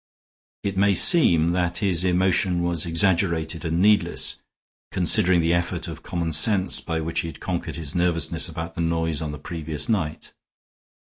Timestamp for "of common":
5.87-6.31